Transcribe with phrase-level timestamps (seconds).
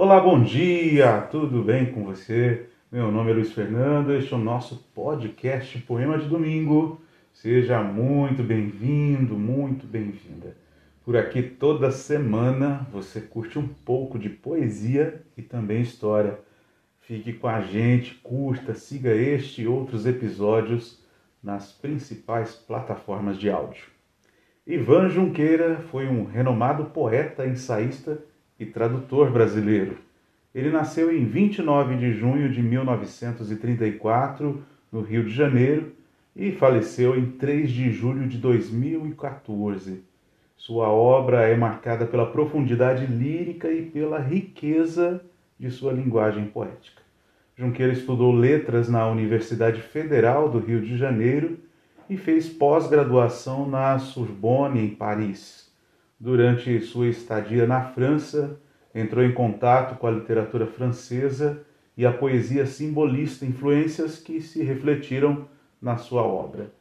[0.00, 2.68] Olá, bom dia, tudo bem com você?
[2.90, 7.00] Meu nome é Luiz Fernando, este é o nosso podcast Poema de Domingo.
[7.32, 10.56] Seja muito bem-vindo, muito bem-vinda.
[11.04, 16.38] Por aqui toda semana você curte um pouco de poesia e também história.
[17.00, 21.04] Fique com a gente, curta, siga este e outros episódios
[21.42, 23.86] nas principais plataformas de áudio.
[24.64, 28.22] Ivan Junqueira foi um renomado poeta, ensaísta
[28.58, 29.96] e tradutor brasileiro.
[30.54, 35.92] Ele nasceu em 29 de junho de 1934, no Rio de Janeiro,
[36.34, 40.02] e faleceu em 3 de julho de 2014.
[40.56, 45.22] Sua obra é marcada pela profundidade lírica e pela riqueza
[45.58, 47.02] de sua linguagem poética.
[47.56, 51.58] Junqueira estudou letras na Universidade Federal do Rio de Janeiro
[52.08, 55.67] e fez pós-graduação na Sorbonne, em Paris.
[56.20, 58.60] Durante sua estadia na França,
[58.92, 61.64] entrou em contato com a literatura francesa
[61.96, 65.46] e a poesia simbolista, influências que se refletiram
[65.80, 66.72] na sua obra.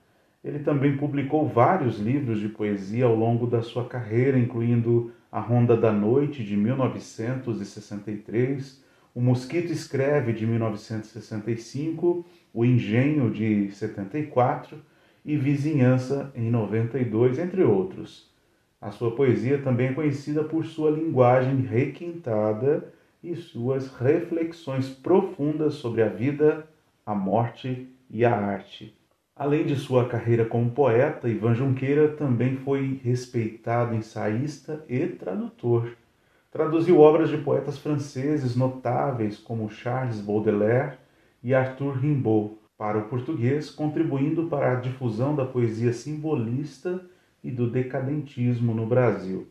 [0.44, 5.78] Ele também publicou vários livros de poesia ao longo da sua carreira, incluindo A Ronda
[5.78, 8.84] da Noite, de 1963,
[9.14, 14.82] O Mosquito Escreve, de 1965, O Engenho, de 74
[15.24, 18.36] e Vizinhança, em 92, entre outros.
[18.80, 22.94] A sua poesia também é conhecida por sua linguagem requintada
[23.24, 26.68] e suas reflexões profundas sobre a vida,
[27.04, 28.96] a morte e a arte.
[29.36, 35.92] Além de sua carreira como poeta, Ivan Junqueira também foi respeitado ensaísta e tradutor.
[36.52, 40.98] Traduziu obras de poetas franceses notáveis como Charles Baudelaire
[41.44, 47.04] e Arthur Rimbaud para o português, contribuindo para a difusão da poesia simbolista
[47.48, 49.48] e do decadentismo no Brasil.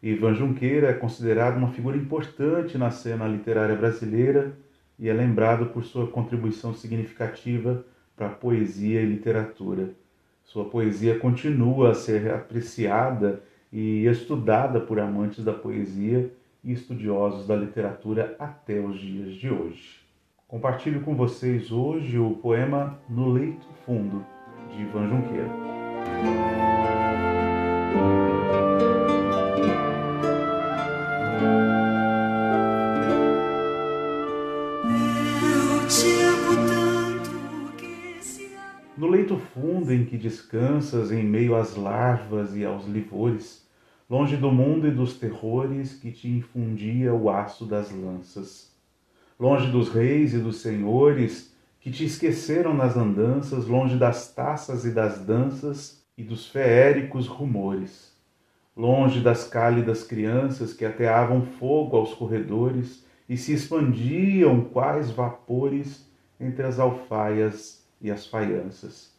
[0.00, 4.56] Ivan Junqueira é considerado uma figura importante na cena literária brasileira
[4.96, 7.84] e é lembrado por sua contribuição significativa
[8.16, 9.90] para a poesia e literatura.
[10.44, 17.56] Sua poesia continua a ser apreciada e estudada por amantes da poesia e estudiosos da
[17.56, 20.00] literatura até os dias de hoje.
[20.46, 24.24] Compartilho com vocês hoje o poema No Leito Fundo,
[24.70, 26.59] de Ivan Junqueira.
[39.00, 43.66] No leito fundo em que descansas em meio às larvas e aos livores,
[44.10, 48.70] longe do mundo e dos terrores que te infundia o aço das lanças,
[49.38, 54.90] longe dos reis e dos senhores que te esqueceram nas andanças, longe das taças e
[54.90, 58.14] das danças e dos feéricos rumores,
[58.76, 66.06] longe das cálidas crianças que ateavam fogo aos corredores e se expandiam quais vapores
[66.38, 69.12] entre as alfaias e as faianças.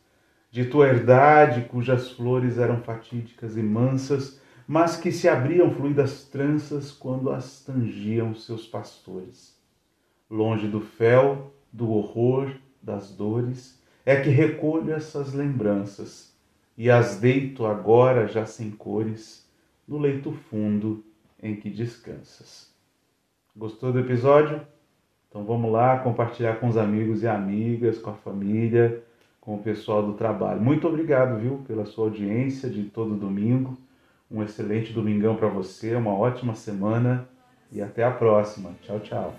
[0.50, 6.92] De tua herdade, cujas flores eram fatídicas e mansas, mas que se abriam fluidas tranças
[6.92, 9.58] quando as tangiam seus pastores.
[10.30, 16.36] Longe do fel, do horror, das dores, é que recolho essas lembranças
[16.78, 19.48] e as deito agora já sem cores
[19.88, 21.04] no leito fundo
[21.42, 22.72] em que descansas.
[23.56, 24.66] Gostou do episódio?
[25.32, 29.02] Então vamos lá compartilhar com os amigos e amigas, com a família,
[29.40, 30.60] com o pessoal do trabalho.
[30.60, 33.78] Muito obrigado, viu, pela sua audiência de todo domingo.
[34.30, 37.30] Um excelente domingão para você, uma ótima semana
[37.72, 38.72] e até a próxima.
[38.82, 39.34] Tchau, tchau.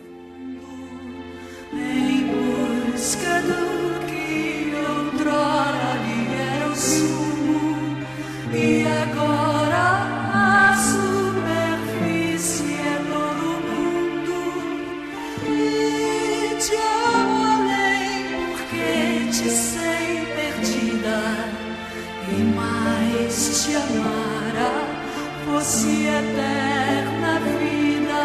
[25.62, 28.25] Fosse eterna vida.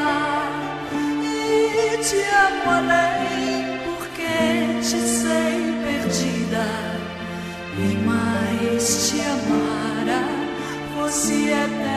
[1.22, 2.24] E te
[2.66, 5.56] além porque te sei
[5.86, 6.66] perdida.
[7.78, 10.24] E mais te amara
[10.96, 11.97] fosse eterna